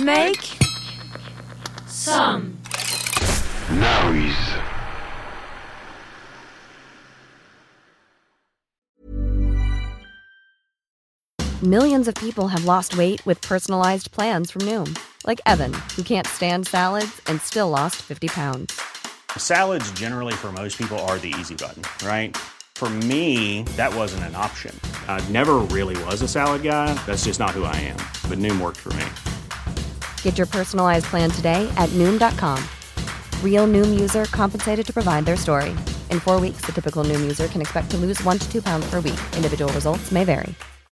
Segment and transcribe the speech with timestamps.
[0.00, 0.56] Make
[1.88, 2.56] some
[3.72, 4.36] noise.
[11.62, 16.28] Millions of people have lost weight with personalized plans from Noom, like Evan, who can't
[16.28, 18.80] stand salads and still lost 50 pounds.
[19.36, 22.36] Salads, generally, for most people, are the easy button, right?
[22.76, 24.78] For me, that wasn't an option.
[25.08, 26.94] I never really was a salad guy.
[27.06, 27.96] That's just not who I am.
[28.30, 29.04] But Noom worked for me.
[30.22, 32.62] Get your personalized plan today at Noom.com.
[33.42, 35.70] Real Noom user compensated to provide their story.
[36.10, 38.88] In four weeks, the typical Noom user can expect to lose one to two pounds
[38.88, 39.18] per week.
[39.36, 40.54] Individual results may vary.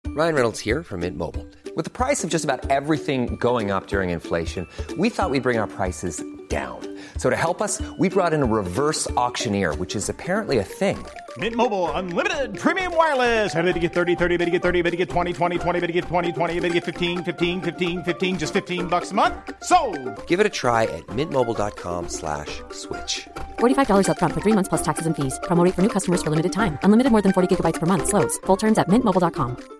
[0.09, 1.47] Ryan Reynolds here from Mint Mobile.
[1.77, 4.67] With the price of just about everything going up during inflation,
[4.99, 6.81] we thought we'd bring our prices down.
[7.17, 10.99] So to help us, we brought in a reverse auctioneer, which is apparently a thing.
[11.39, 13.55] Mint Mobile unlimited premium wireless.
[13.55, 15.81] Ready to get 30, 30, bit to get 30, bit to get 20, 20, 20,
[15.81, 19.13] bit to get 20, 20, bit to get 15, 15, 15, 15 just 15 bucks
[19.13, 19.37] a month.
[19.63, 19.79] So,
[20.27, 23.29] Give it a try at mintmobile.com slash switch.
[23.61, 25.39] $45 upfront for 3 months plus taxes and fees.
[25.45, 26.79] Promo rate for new customers for limited time.
[26.83, 28.37] Unlimited more than 40 gigabytes per month slows.
[28.47, 29.80] Full terms at mintmobile.com.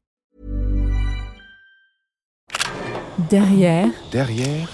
[3.29, 4.67] Derrière Derrière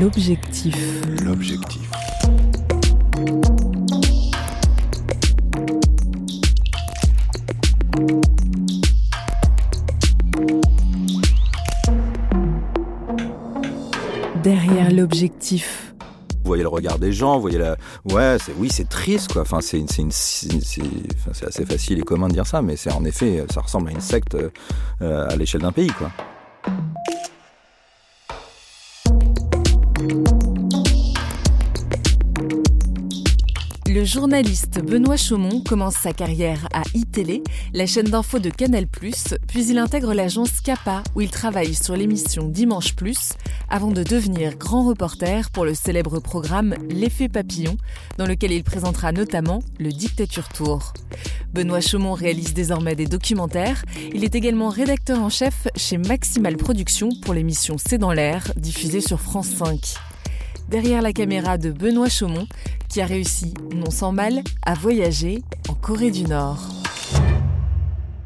[0.00, 0.76] l'objectif.
[1.24, 1.88] l'objectif.
[14.42, 15.94] Derrière l'objectif.
[16.44, 17.76] Vous voyez le regard des gens, vous voyez la.
[18.10, 19.42] Ouais, c'est oui, c'est triste quoi.
[19.42, 20.82] Enfin, c'est une, c'est une, c'est c'est-
[21.16, 23.88] enfin, c'est assez facile et commun de dire ça, mais c'est en effet, ça ressemble
[23.88, 24.36] à une secte
[25.02, 26.10] euh, à l'échelle d'un pays quoi.
[33.90, 37.42] Le journaliste Benoît Chaumont commence sa carrière à iTélé,
[37.72, 42.48] la chaîne d'info de Canal+, puis il intègre l'agence Kappa où il travaille sur l'émission
[42.48, 43.32] Dimanche Plus
[43.68, 47.76] avant de devenir grand reporter pour le célèbre programme L'effet papillon
[48.18, 50.92] dans lequel il présentera notamment le Dictature Tour.
[51.52, 57.10] Benoît Chaumont réalise désormais des documentaires, il est également rédacteur en chef chez Maximal Productions
[57.22, 59.96] pour l'émission C'est dans l'air diffusée sur France 5
[60.68, 62.46] derrière la caméra de Benoît Chaumont,
[62.88, 66.68] qui a réussi, non sans mal, à voyager en Corée du Nord.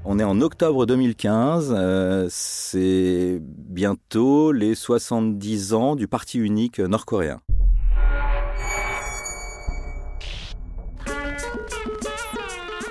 [0.04, 7.40] On est en octobre 2015, euh, c'est bientôt les 70 ans du parti unique nord-coréen.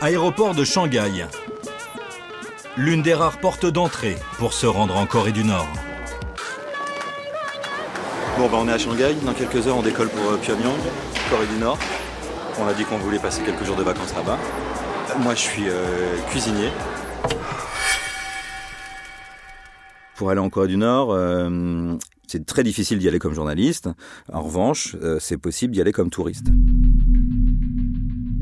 [0.03, 1.27] Aéroport de Shanghai.
[2.75, 5.67] L'une des rares portes d'entrée pour se rendre en Corée du Nord.
[8.35, 9.13] Bon, bah, on est à Shanghai.
[9.23, 10.73] Dans quelques heures, on décolle pour euh, Pyongyang,
[11.29, 11.77] Corée du Nord.
[12.59, 14.39] On a dit qu'on voulait passer quelques jours de vacances là-bas.
[15.19, 16.69] Moi, je suis euh, cuisinier.
[20.15, 21.95] Pour aller en Corée du Nord, euh,
[22.31, 23.89] c'est très difficile d'y aller comme journaliste.
[24.31, 26.47] En revanche, euh, c'est possible d'y aller comme touriste.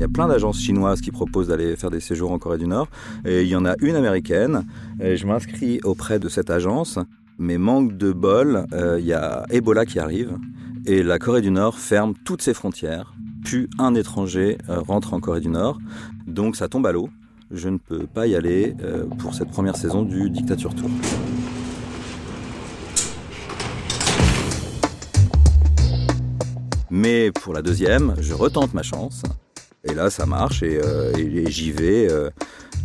[0.00, 2.66] Il y a plein d'agences chinoises qui proposent d'aller faire des séjours en Corée du
[2.66, 2.88] Nord.
[3.26, 4.64] Et il y en a une américaine.
[4.98, 6.98] Je m'inscris auprès de cette agence.
[7.36, 10.38] Mais manque de bol, euh, il y a Ebola qui arrive.
[10.86, 13.12] Et la Corée du Nord ferme toutes ses frontières.
[13.44, 15.78] Plus un étranger euh, rentre en Corée du Nord.
[16.26, 17.10] Donc ça tombe à l'eau.
[17.50, 20.88] Je ne peux pas y aller euh, pour cette première saison du Dictature Tour.
[26.88, 29.24] Mais pour la deuxième, je retente ma chance.
[29.84, 32.10] Et là, ça marche et, euh, et- j'y vais.
[32.10, 32.30] euh.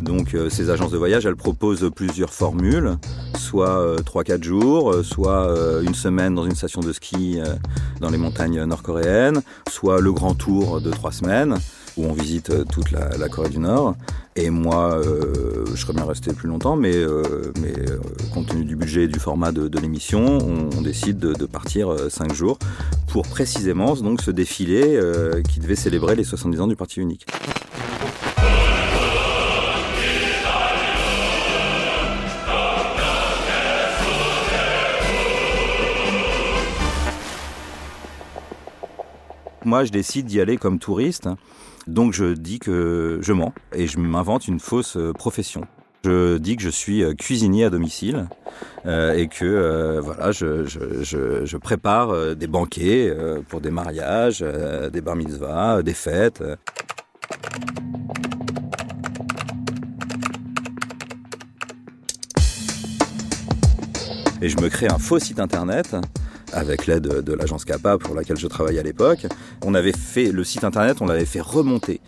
[0.01, 2.97] Donc, euh, ces agences de voyage, elles proposent plusieurs formules,
[3.37, 7.55] soit euh, 3-4 jours, euh, soit euh, une semaine dans une station de ski euh,
[8.01, 11.55] dans les montagnes nord-coréennes, soit le grand tour de 3 semaines
[11.97, 13.95] où on visite euh, toute la, Corée du Nord.
[14.35, 17.51] Et moi, euh, je serais bien resté plus longtemps, mais, euh,
[18.33, 22.59] compte tenu du budget et du format de, l'émission, on, décide de, partir 5 jours
[23.07, 24.99] pour précisément donc ce défilé
[25.49, 27.25] qui devait célébrer les 70 ans du Parti unique.
[39.65, 41.27] Moi, je décide d'y aller comme touriste,
[41.87, 45.61] donc je dis que je mens et je m'invente une fausse euh, profession.
[46.03, 48.27] Je dis que je suis euh, cuisinier à domicile
[48.85, 53.13] euh, et que voilà, je, je, je, je prépare des banquets
[53.49, 54.45] pour des mariages,
[54.93, 56.43] des bar mitzvahs, des fêtes.
[64.41, 65.95] Et je me crée un faux site internet
[66.53, 69.27] avec l'aide de l'agence Kappa pour laquelle je travaillais à l'époque.
[69.63, 72.01] On avait fait le site internet, on l'avait fait remonter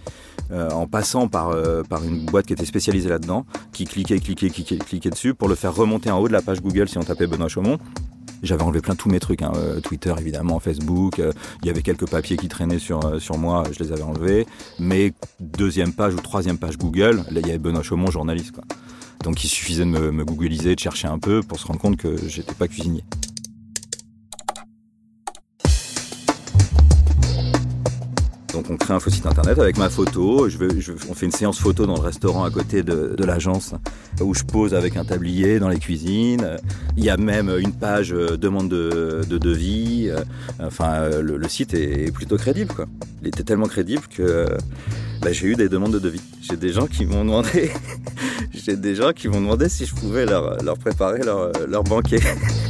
[0.52, 4.50] euh, en passant par, euh, par une boîte qui était spécialisée là-dedans, qui cliquait, cliquait,
[4.50, 7.04] cliquait, cliquait dessus pour le faire remonter en haut de la page Google si on
[7.04, 7.80] tapait Benoît Chaumont.
[8.44, 11.18] J'avais enlevé plein tous mes trucs, hein, euh, Twitter évidemment, Facebook.
[11.18, 14.46] Il y avait quelques papiers qui traînaient sur sur moi, je les avais enlevés.
[14.80, 18.54] Mais deuxième page ou troisième page Google, là il y avait Benoît Chaumont, journaliste.
[19.24, 21.98] Donc il suffisait de me, me googliser, de chercher un peu pour se rendre compte
[21.98, 23.04] que j'étais pas cuisinier.
[28.58, 30.48] Donc on crée un faux site internet avec ma photo.
[31.10, 33.76] On fait une séance photo dans le restaurant à côté de, l'agence
[34.20, 36.58] où je pose avec un tablier dans les cuisines.
[36.96, 40.10] Il y a même une page euh, demande de, de devis.
[40.10, 40.24] Euh,
[40.60, 42.74] Enfin, euh, le, site est plutôt crédible.
[43.22, 44.48] Il était tellement crédible que
[45.22, 46.22] bah, j'ai eu des demandes de devis.
[46.42, 47.72] J'ai des gens qui m'ont demandé,
[49.70, 52.20] si je pouvais leur, préparer leur banquet.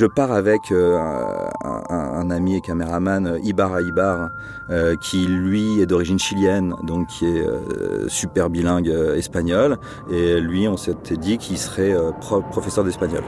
[0.00, 0.96] Je pars avec euh,
[1.90, 4.30] un, ami et caméraman, euh, Ibar Ibar,
[4.70, 7.46] euh, qui lui est d'origine chilienne, donc qui est
[8.08, 9.76] super bilingue espagnol.
[10.10, 13.20] Et lui, on s'était dit qu'il serait pro- professeur d'espagnol.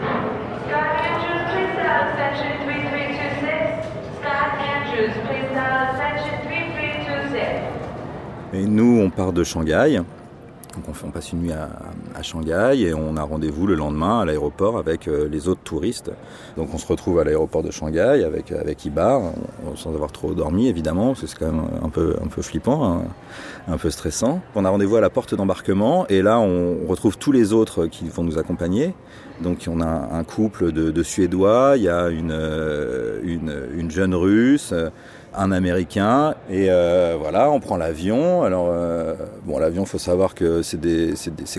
[0.00, 0.80] Scott
[1.12, 3.84] Andrews, please dial extension 3326.
[4.16, 6.36] Scott Andrews, please dial extension
[8.52, 8.62] 3326.
[8.62, 10.00] Et nous, on part de Shanghai.
[10.74, 14.78] Donc on, passe une nuit à, Shanghai et on a rendez-vous le lendemain à l'aéroport
[14.78, 16.10] avec euh, les autres touristes.
[16.56, 20.32] Donc on se retrouve à l'aéroport de Shanghai avec, avec Ibar, on- sans avoir trop
[20.32, 23.02] dormi évidemment, c'est quand même un peu, un peu flippant, hein,
[23.68, 24.40] un peu stressant.
[24.54, 28.08] On a rendez-vous à la porte d'embarquement et là on retrouve tous les autres qui
[28.08, 28.94] vont nous accompagner.
[29.42, 34.14] Donc on a un couple de, Suédois, il y a une, euh, une, une jeune
[34.14, 34.90] Russe, euh,
[35.34, 38.42] un Américain, et euh, voilà, on prend l'avion.
[38.42, 40.78] Alors euh, bon, l'avion, faut savoir que c'est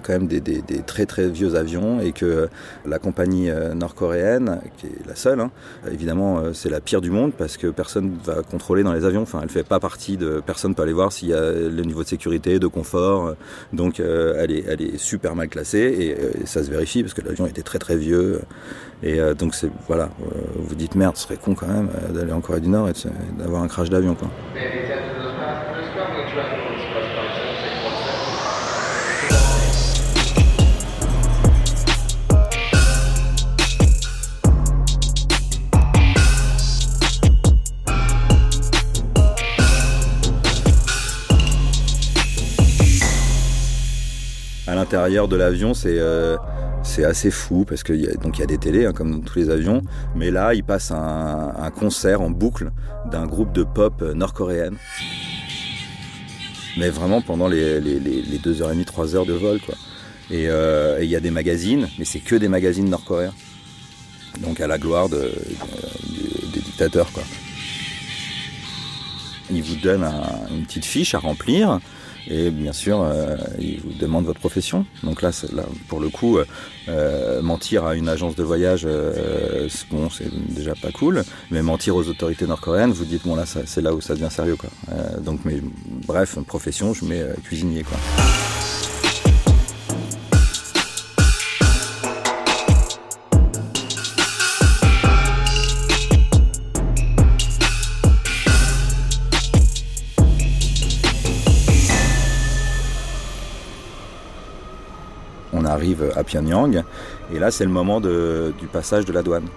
[0.02, 2.48] quand même des, des- des très très vieux avions et que
[2.86, 5.52] la compagnie euh, nord-coréenne, qui est la seule, hein,
[5.92, 9.22] évidemment, euh, c'est la pire du monde parce que personne va contrôler dans les avions.
[9.22, 12.04] Enfin, elle fait pas partie de, personne peut aller voir s'il y a le niveau
[12.04, 13.36] de sécurité, de confort.
[13.74, 17.14] Donc, euh, elle est, elle est super mal classée et, euh, ça se vérifie parce
[17.14, 18.42] que l'avion était très très vieux.
[19.02, 22.14] Et euh, donc c'est voilà, euh, vous dites merde, ce serait con quand même euh,
[22.14, 22.94] d'aller en Corée du Nord et
[23.38, 24.30] d'avoir un crash d'avion quoi.
[44.94, 46.38] L'intérieur de l'avion, c'est euh,
[46.84, 49.26] c'est assez fou parce qu'il y donc il y a des télés hein, comme dans
[49.26, 49.82] tous les avions,
[50.16, 52.72] mais là il passe un, concert en boucle
[53.12, 54.76] d'un groupe de pop euh, nord-coréenne.
[56.78, 59.60] Mais vraiment pendant les, les, les, les deux heures et demie, trois heures de vol
[59.62, 59.76] quoi.
[60.30, 63.34] Et euh, il y a des magazines, mais c'est que des magazines nord-coréens.
[64.42, 67.24] Donc à la gloire de, de- des dictateurs quoi.
[69.52, 71.80] Ils vous donnent un- une petite fiche à remplir.
[72.30, 74.86] Et bien sûr, euh, ils vous demandent votre profession.
[75.04, 75.32] Donc là,
[75.90, 76.46] pour le coup, euh,
[76.88, 78.88] euh, mentir à une agence de voyage,
[79.92, 81.24] bon, c'est déjà pas cool.
[81.52, 84.56] Mais mentir aux autorités nord-coréennes, vous dites bon là, c'est là où ça devient sérieux
[84.56, 84.70] quoi.
[85.20, 85.60] Donc, mais
[86.08, 87.98] bref, profession, je mets cuisinier quoi.
[106.16, 106.84] À Pyongyang
[107.34, 109.48] et là c'est le moment du passage de la douane.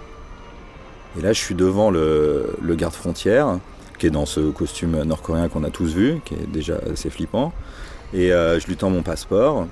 [1.18, 3.58] Et là je suis devant le, le garde-frontière
[3.98, 7.52] qui est dans ce costume nord-coréen qu'on a tous vu, qui est déjà assez flippant.
[8.12, 9.66] Et euh, je lui tends mon passeport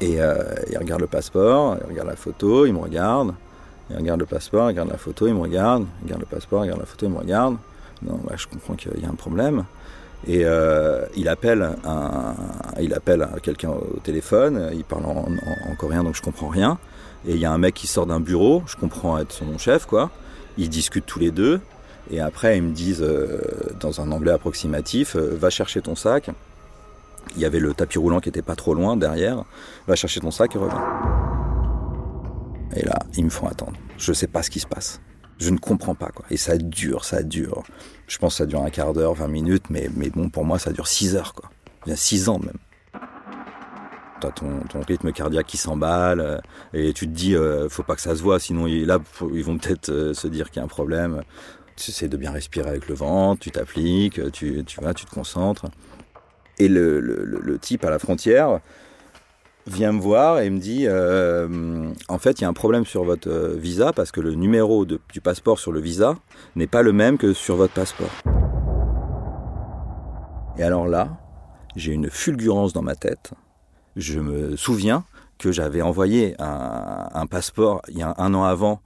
[0.00, 3.34] et euh, il regarde le passeport, il regarde la photo, il me regarde,
[3.90, 6.60] il regarde le passeport, il regarde la photo, il me regarde, il regarde le passeport,
[6.60, 7.56] il regarde la photo, il me regarde.
[8.02, 9.64] Non, bah, je comprends qu'il y a un problème.
[10.26, 11.76] Et euh, il appelle
[12.94, 16.78] appelle quelqu'un au téléphone, il parle en coréen donc je comprends rien.
[17.26, 19.86] Et il y a un mec qui sort d'un bureau, je comprends être son chef
[19.86, 20.10] quoi.
[20.58, 21.60] Ils discutent tous les deux
[22.10, 23.40] et après ils me disent euh,
[23.78, 26.30] dans un anglais approximatif, euh, va chercher ton sac.
[27.36, 29.44] Il y avait le tapis roulant qui était pas trop loin derrière.
[29.86, 30.82] Va chercher ton sac et reviens.
[32.74, 33.74] Et là, ils me font attendre.
[33.98, 35.00] Je sais pas ce qui se passe.
[35.40, 36.24] Je ne comprends pas, quoi.
[36.30, 37.62] Et ça dure, ça dure.
[38.06, 40.58] Je pense que ça dure un quart d'heure, 20 minutes, mais, mais bon, pour moi,
[40.58, 41.50] ça dure 6 heures, quoi.
[41.90, 42.58] A 6 ans même.
[44.20, 46.38] T'as ton, ton rythme cardiaque qui s'emballe, euh,
[46.74, 48.98] et tu te dis, euh, faut pas que ça se voit, sinon là,
[49.32, 51.22] ils vont peut-être euh, se dire qu'il y a un problème.
[51.76, 55.10] Tu essaies de bien respirer avec le ventre, tu t'appliques, tu, tu vas, tu te
[55.10, 55.66] concentres.
[56.58, 58.60] Et le- le type à la frontière
[59.66, 63.04] vient me voir et me dit euh, en fait il y a un problème sur
[63.04, 66.14] votre euh, visa parce que le numéro de- du passeport sur le visa
[66.56, 68.10] n'est pas le même que sur votre passeport.
[70.56, 71.08] Et alors là,
[71.76, 73.30] j'ai une fulgurance dans ma tête.
[73.96, 75.04] Je me souviens
[75.38, 78.80] que j'avais envoyé un, un passeport il y a un an avant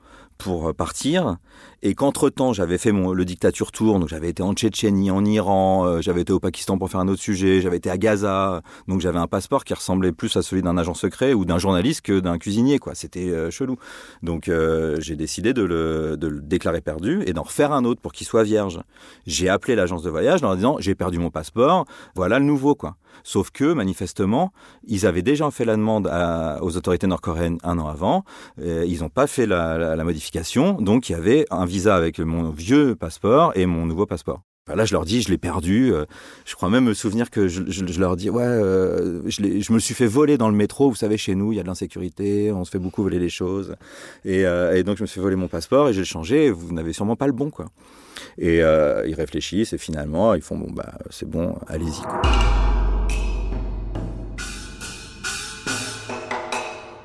[0.45, 1.39] pour partir
[1.83, 5.87] et qu'entre-temps j'avais fait mon, le dictature tour, donc j'avais été en Tchétchénie, en Iran,
[5.87, 9.01] euh, j'avais été au Pakistan pour faire un autre sujet, j'avais été à Gaza, donc
[9.01, 12.21] j'avais un passeport qui ressemblait plus à celui d'un agent secret ou d'un journaliste que
[12.21, 12.95] d'un cuisinier, quoi.
[12.95, 13.79] C'était euh, chelou.
[14.23, 18.03] Donc euh, j'ai décidé de le, de le déclarer perdu et d'en refaire un autre
[18.03, 18.81] pour qu'il soit vierge.
[19.27, 22.97] J'ai appelé l'agence de voyage en disant j'ai perdu mon passeport, voilà le nouveau, quoi.
[23.23, 24.53] Sauf que, manifestement,
[24.87, 26.11] ils avaient déjà fait la demande
[26.61, 28.25] aux autorités nord-coréennes un an avant.
[28.59, 30.75] Ils n'ont pas fait la, modification.
[30.75, 34.41] Donc, il y avait un visa avec mon vieux passeport et mon nouveau passeport.
[34.73, 35.93] Là, je leur dis, je l'ai perdu.
[35.93, 36.07] Euh,
[36.47, 40.07] Je crois même me souvenir que je, leur dis, ouais, euh, je, me suis fait
[40.07, 40.89] voler dans le métro.
[40.89, 43.29] Vous savez, chez nous, il y a de l'insécurité, on se fait beaucoup voler les
[43.29, 43.77] choses.
[44.25, 46.51] Et, euh, donc, je me suis voler mon passeport et j'ai changé.
[46.51, 47.67] Vous n'avez sûrement pas le bon, quoi.
[48.39, 52.03] Et ils réfléchissent et finalement, ils font, bon, bah, c'est bon, allez-y,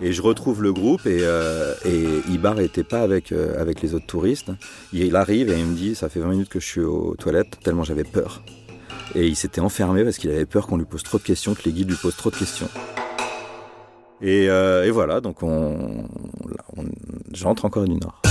[0.02, 1.74] Et je retrouve le groupe et, euh,
[2.30, 4.52] Ibar n'était pas avec, euh, avec les autres touristes.
[4.94, 7.60] Il arrive et il me dit ça fait 20 minutes que je suis aux toilettes
[7.64, 8.42] tellement j'avais peur.
[9.16, 11.64] Et il s'était enfermé parce qu'il avait peur qu'on lui pose trop de questions, que
[11.66, 12.70] les guides lui posent trop de questions.
[14.22, 16.06] Et, euh, voilà, donc on,
[17.34, 18.22] j'entre en Corée du Nord.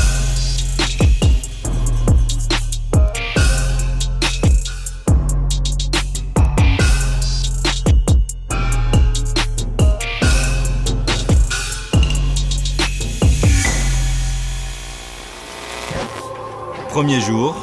[16.99, 17.55] Premier jour.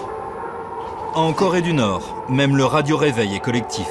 [1.14, 3.90] En Corée du Nord, même le radio-réveil est collectif.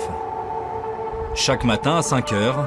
[1.34, 2.66] Chaque matin à 5 heures,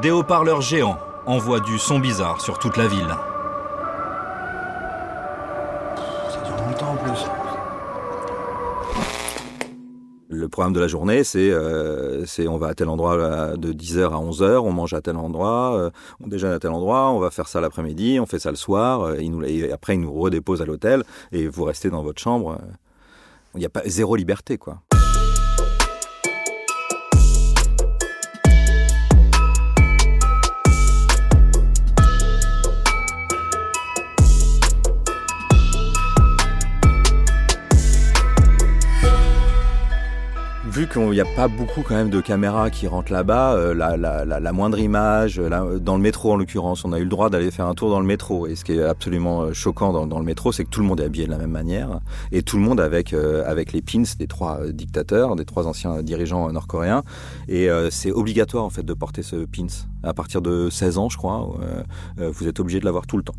[0.00, 0.96] des haut-parleurs géants
[1.26, 3.14] envoient du son bizarre sur toute la ville.
[10.48, 14.04] Le programme de la journée, c'est euh, on va à tel endroit euh, de 10h
[14.04, 15.90] à 11h, on mange à tel endroit, euh,
[16.24, 19.14] on déjeune à tel endroit, on va faire ça l'après-midi, on fait ça le soir,
[19.20, 22.58] nous, et après ils nous redéposent à l'hôtel et vous restez dans votre chambre.
[23.56, 24.80] Il n'y a pas zéro liberté quoi.
[40.78, 44.52] Vu qu'il n'y a pas beaucoup quand même de caméras qui rentrent là-bas, euh, la,
[44.52, 47.50] moindre image, euh, la- dans le métro en l'occurrence, on a eu le droit d'aller
[47.50, 48.46] faire un tour dans le métro.
[48.46, 51.00] Et ce qui est absolument euh, choquant dans, le métro, c'est que tout le monde
[51.00, 51.98] est habillé de la même manière
[52.30, 56.00] et tout le monde avec euh, les pins des trois euh, dictateurs, des trois anciens
[56.00, 57.02] dirigeants euh, nord-coréens.
[57.48, 59.66] Et euh, c'est obligatoire en fait de porter ce pins
[60.04, 61.58] à partir de 16 ans, je crois.
[61.60, 61.82] euh,
[62.20, 63.34] euh, vous êtes obligé de l'avoir tout le temps.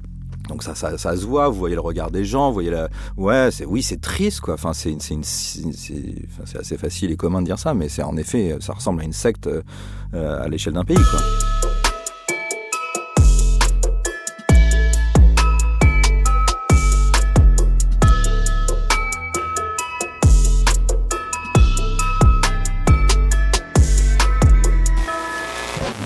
[0.49, 3.49] Donc ça, ça, se voit, vous voyez le regard des gens, vous voyez la, ouais,
[3.51, 4.55] c'est, oui, c'est triste, quoi.
[4.55, 8.73] Enfin, c'est, c'est assez facile et commun de dire ça, mais c'est en effet, ça
[8.73, 11.19] ressemble à une secte euh, à l'échelle d'un pays, quoi.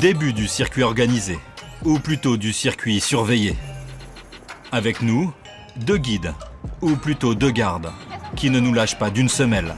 [0.02, 1.40] Début du circuit organisé,
[1.86, 3.56] ou plutôt du circuit surveillé.
[4.74, 5.32] Avec nous,
[5.78, 6.34] deux guides,
[6.82, 7.92] ou plutôt deux gardes,
[8.36, 9.76] qui ne nous lâchent pas d'une semelle.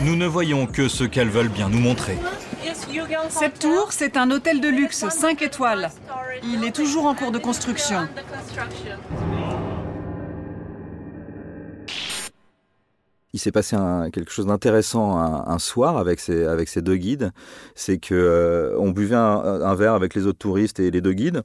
[0.00, 2.18] Nous ne voyons que ce qu'elles veulent bien nous montrer.
[3.30, 5.90] Cette tour, c'est un hôtel de luxe 5 étoiles.
[6.42, 8.08] Il est toujours en cours de construction.
[13.34, 16.96] Il s'est passé un- quelque chose d'intéressant un, un soir avec ces, avec ces deux
[16.96, 17.30] guides.
[17.74, 19.20] C'est que euh, on buvait un,
[19.62, 21.42] un verre avec les autres touristes et les deux guides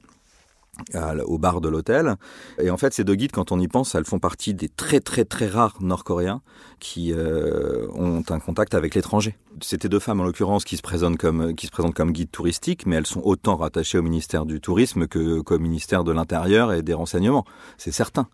[1.26, 2.16] au bar de l'hôtel.
[2.58, 5.00] Et en fait, ces deux guides, quand on y pense, elles font partie des très
[5.00, 6.40] très très rares Nord-Coréens
[6.80, 9.36] qui euh, ont un contact avec l'étranger.
[9.60, 13.56] C'était deux femmes en l'occurrence qui se présentent comme guides touristiques, mais elles sont autant
[13.56, 17.44] rattachées au ministère du tourisme que qu'au ministère de l'intérieur et des renseignements.
[17.78, 18.28] C'est certain.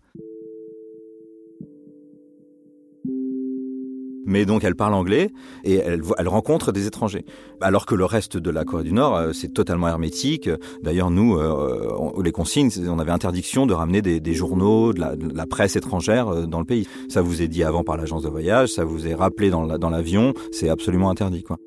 [4.31, 5.29] Mais donc elle parle anglais
[5.65, 7.25] et elle, rencontre des étrangers.
[7.59, 10.49] Alors que le reste de la Corée du Nord, euh, c'est totalement hermétique.
[10.81, 15.01] D'ailleurs, nous, euh, les consignes, on avait interdiction de ramener des, journaux, de
[15.35, 16.87] la, presse étrangère euh, dans le pays.
[17.09, 20.33] Ça vous est dit avant par l'agence de voyage, ça vous est rappelé dans l'avion,
[20.51, 21.43] c'est absolument interdit.
[21.43, 21.57] quoi.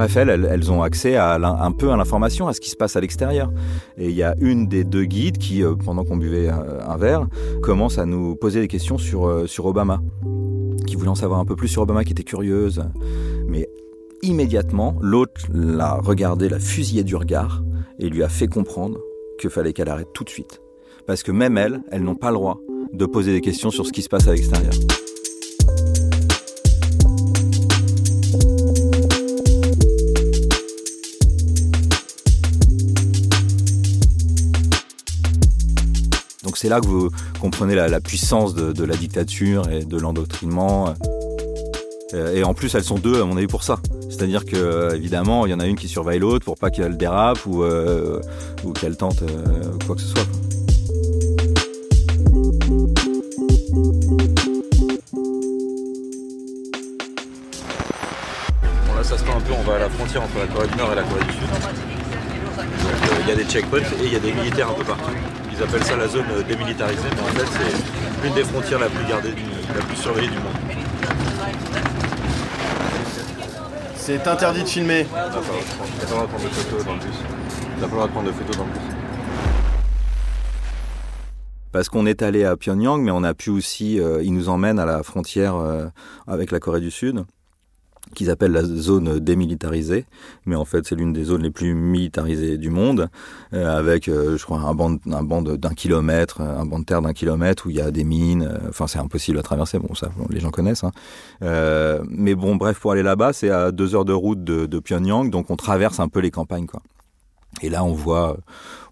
[0.00, 3.50] Elles, ont accès à un peu à l'information, à ce qui se passe à l'extérieur.
[3.98, 6.96] Et il y a une des deux guides qui, euh, pendant qu'on buvait un, un
[6.96, 7.26] verre,
[7.62, 10.00] commence à nous poser des questions sur, euh, sur Obama,
[10.86, 12.82] qui voulait en savoir un peu plus sur Obama, qui était curieuse.
[13.46, 13.68] Mais
[14.22, 17.62] immédiatement, l'autre l'a regardé, l'a fusillé du regard
[17.98, 18.98] et lui a fait comprendre
[19.38, 20.60] qu'il fallait qu'elle arrête tout de suite.
[21.06, 22.60] Parce que même elles, elles n'ont pas le droit
[22.92, 24.72] de poser des questions sur ce qui se passe à l'extérieur.
[36.60, 37.08] C'est là que vous
[37.40, 40.94] comprenez la, puissance de, la dictature et de l'endoctrinement.
[42.12, 43.78] Euh, Et en plus, elles sont deux, à mon avis, pour ça.
[44.10, 46.98] C'est-à-dire que, euh, évidemment, il y en a une qui surveille l'autre pour pas qu'elle
[46.98, 48.20] dérape ou, euh,
[48.78, 49.22] qu'elle tente
[49.86, 50.26] quoi que ce soit.
[58.86, 60.68] Bon là ça se tend un peu, on va à la frontière entre la Corée
[60.68, 61.48] du Nord et la Corée du Sud.
[63.22, 65.10] Il y a des checkpoints et il y a des militaires un peu partout.
[65.60, 69.04] Ils appellent ça la zone démilitarisée, mais en fait c'est l'une des frontières la plus
[69.06, 69.42] gardée, du-
[69.76, 70.54] la plus surveillée du monde.
[73.94, 75.04] C'est interdit de filmer.
[75.04, 75.30] Pas le
[76.06, 77.16] droit de prendre de photos dans le bus.
[77.78, 78.80] Pas le droit de prendre de photos dans le bus.
[81.72, 84.78] Parce qu'on est allé à Pyongyang, mais on a pu aussi, euh, ils nous emmènent
[84.78, 85.84] à la frontière euh,
[86.26, 87.22] avec la Corée du Sud,
[88.14, 90.04] qu'ils appellent la zone démilitarisée,
[90.46, 93.08] mais en fait c'est l'une des zones les plus militarisées du monde,
[93.54, 97.02] euh, avec, euh, je crois, un banc, un banc d'un kilomètre, un banc de terre
[97.02, 98.42] d'un kilomètre où il y a des mines.
[98.42, 99.78] euh, Enfin, c'est impossible à traverser.
[99.78, 100.84] Bon, ça, les gens connaissent.
[100.84, 100.92] hein.
[102.08, 105.30] Mais bon, bref, pour aller là-bas, c'est à deux heures de route de, de Pyongyang,
[105.30, 106.82] donc on traverse un peu les campagnes, quoi.
[107.62, 108.38] Et là, on voit,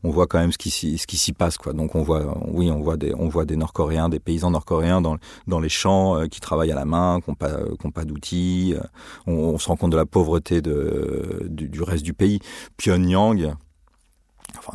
[0.03, 1.73] on voit quand même ce qui s'y, ce qui s'y passe, quoi.
[1.73, 5.17] Donc, on voit, oui, on voit des, on voit des Nord-Coréens, des paysans nord-coréens dans,
[5.47, 7.57] dans les champs euh, qui travaillent à la main, qui n'ont pas,
[7.95, 8.75] pas d'outils.
[8.77, 8.83] euh,
[9.27, 12.41] On, on se rend compte de la pauvreté de, du, du reste du pays.
[12.77, 13.55] Pyongyang.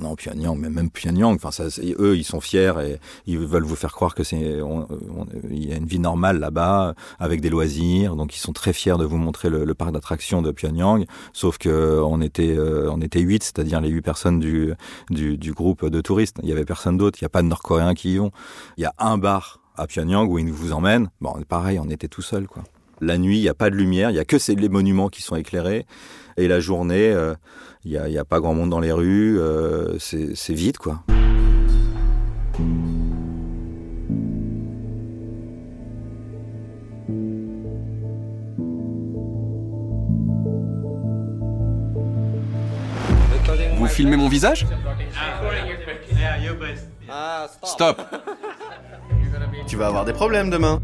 [0.01, 1.65] Non, Pyongyang, mais même Pyongyang, enfin ça,
[1.99, 4.59] eux, ils sont fiers et ils veulent vous faire croire que c'est,
[5.49, 8.97] il y a une vie normale là-bas avec des loisirs, donc ils sont très fiers
[8.97, 11.05] de vous montrer le, le parc d'attractions de Pyongyang.
[11.31, 14.73] Sauf que on était, euh, on était huit, c'est-à-dire les huit personnes du,
[15.09, 16.37] du, du groupe de touristes.
[16.43, 18.31] Il y avait personne d'autre, il n'y a pas de Nord-Coréens qui y vont.
[18.77, 21.09] Il y a un bar à Pyongyang où ils vous emmènent.
[21.21, 22.63] Bon, pareil, on était tout seul, quoi.
[23.03, 25.21] La nuit, il n'y a pas de lumière, il n'y a que les monuments qui
[25.21, 25.85] sont éclairés.
[26.37, 27.33] Et la journée, euh,
[27.83, 30.53] il n'y a, il y a pas grand monde dans les rues, euh, c'est c'est
[30.53, 31.03] vide, quoi.
[43.77, 44.65] Vous filmez mon visage?
[47.63, 48.01] Stop
[49.67, 50.81] Tu vas avoir des problèmes demain.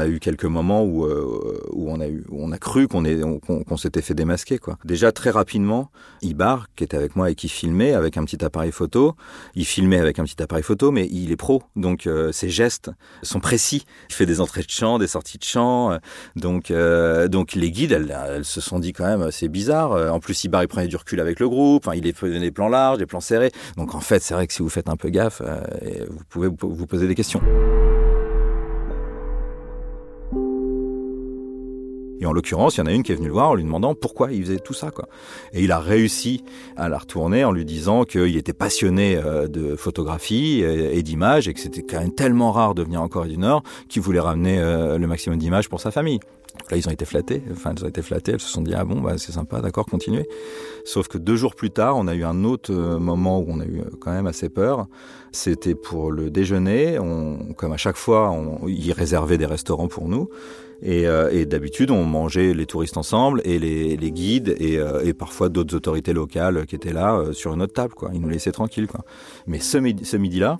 [0.00, 4.58] On a eu quelques moments où, euh, on, a cru qu'on s'était fait démasquer.
[4.86, 5.90] Déjà très rapidement,
[6.22, 9.14] Ibar, qui était avec moi et qui filmait avec un petit appareil photo,
[9.54, 12.90] il filmait avec un petit appareil photo, mais il est pro, donc euh, ses gestes
[13.22, 13.84] sont précis.
[14.08, 15.98] Il fait des entrées de chant, des sorties de euh,
[16.34, 20.14] donc, euh, donc les guides, elles, se sont dit quand même, c'est bizarre.
[20.14, 22.70] En plus, Ibar, il prenait du recul avec le groupe, enfin, il est des plans
[22.70, 23.52] larges, des plans serrés.
[23.76, 25.42] Donc en fait, c'est vrai que si vous faites un peu gaffe,
[26.08, 27.42] vous pouvez vous poser des questions.
[32.30, 33.94] En l'occurrence, il y en a une qui est venue le voir en lui demandant
[33.94, 34.90] pourquoi il faisait tout ça.
[34.90, 35.08] Quoi.
[35.52, 36.44] Et il a réussi
[36.76, 41.48] à la retourner en lui disant qu'il était passionné euh, de photographie et, et d'images
[41.48, 44.20] et que c'était quand même tellement rare de venir en Corée du Nord qu'il voulait
[44.20, 46.20] ramener euh, le maximum d'images pour sa famille.
[46.70, 47.42] Là, ils ont été flattés.
[47.50, 48.32] Enfin, elles ont été flattées.
[48.32, 50.28] Elles se sont dit ah bon, bah c'est sympa, d'accord, continuez.
[50.84, 53.60] Sauf que deux jours plus tard, on a eu un autre euh, moment où on
[53.60, 54.86] a eu euh, quand même assez peur.
[55.32, 56.98] C'était pour le déjeuner.
[57.56, 60.28] Comme à chaque fois, on, ils réservaient des restaurants pour nous.
[60.82, 65.12] Et, euh, et d'habitude, on mangeait les touristes ensemble et les, guides et, euh, et
[65.12, 67.94] parfois d'autres autorités locales qui étaient là euh, sur une autre table.
[68.12, 68.88] Ils nous laissaient tranquilles.
[69.46, 70.58] Mais ce, midi, ce midi-là,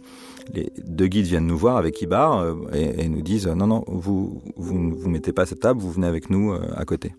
[0.52, 4.94] les deux guides viennent nous voir avec Ibar et, nous disent non, non, vous ne
[4.94, 7.14] vous mettez pas à cette table, vous venez avec nous à côté.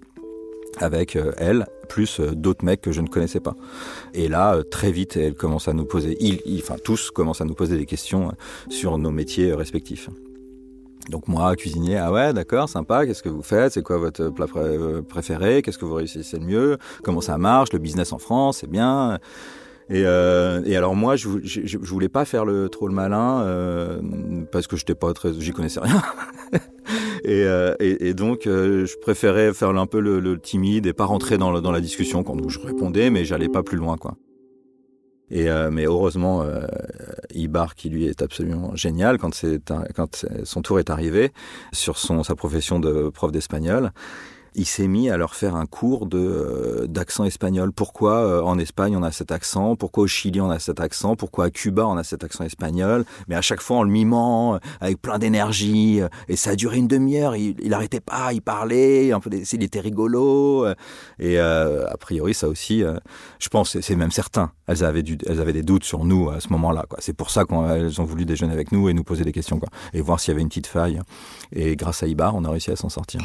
[0.78, 3.56] Avec elle, plus d'autres mecs que je ne connaissais pas.
[4.14, 7.54] Et là, très vite, elle commence à nous poser, ils, enfin tous commencent à nous
[7.56, 8.32] poser des questions
[8.70, 10.10] sur nos métiers respectifs.
[11.10, 13.74] Donc moi, cuisinier, ah ouais, d'accord, sympa, qu'est-ce que vous faites?
[13.74, 14.46] C'est quoi votre plat
[15.08, 15.62] préféré?
[15.62, 16.78] Qu'est-ce que vous réussissez le mieux?
[17.04, 17.74] Comment ça marche?
[17.74, 19.20] Le business en France, c'est bien.
[19.90, 24.00] Et, euh, et alors moi, je, je, voulais pas faire le trop le malin euh,
[24.52, 26.02] parce que j'étais pas très, j'y connaissais rien.
[27.26, 31.06] et, euh, et, donc, euh, je préférais faire un peu le, le timide et pas
[31.06, 34.16] rentrer dans, dans la discussion quand je répondais, mais j'allais pas plus loin, quoi.
[35.32, 36.68] Et euh, mais heureusement, euh,
[37.36, 39.32] Ibar, qui lui est absolument génial, quand,
[39.96, 41.32] quand son tour est arrivé
[41.72, 43.92] sur son, sa profession de prof d'espagnol,
[44.56, 47.72] il s'est mis à leur faire un cours de euh, d'accent espagnol.
[47.72, 49.76] Pourquoi euh, en Espagne on a cet accent?
[49.76, 51.16] Pourquoi au Chili on a cet accent?
[51.16, 53.06] Pourquoi à Cuba on a cet accent espagnol?
[53.28, 56.02] Mais à chaque fois en le mimant, euh, avec plein d'énergie.
[56.28, 57.36] Et ça a duré une demi-heure.
[57.36, 59.12] Il, il arrêtait pas, il parlait.
[59.12, 60.66] Un peu, il était rigolo.
[61.20, 62.84] Et a priori ça aussi,
[63.40, 64.52] je pense, c'est- même certain.
[64.68, 66.86] Elles avaient elles avaient des doutes sur nous à ce moment-là.
[67.00, 69.60] C'est pour ça qu'elles ont voulu déjeuner avec nous et nous poser des questions.
[69.94, 71.00] Et voir s'il y avait une petite faille.
[71.54, 73.22] Et grâce à Ibar, on a réussi à s'en sortir.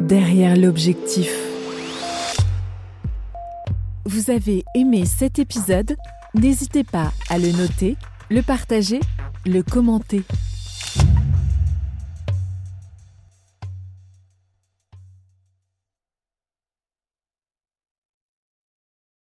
[0.00, 1.32] Derrière l'objectif.
[4.04, 5.96] Vous avez aimé cet épisode?
[6.34, 7.96] N'hésitez pas à le noter,
[8.30, 9.00] le partager,
[9.44, 10.22] le commenter.